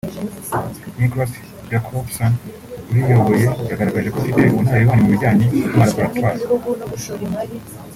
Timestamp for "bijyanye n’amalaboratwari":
5.13-6.41